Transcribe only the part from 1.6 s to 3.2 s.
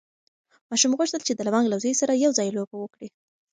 له زوی سره یو ځای لوبه وکړي.